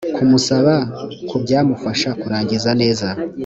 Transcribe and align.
kumusaba 0.15 0.73
ku 1.27 1.35
byamufasha 1.43 2.09
kurangiza 2.21 2.69
neza 2.81 3.07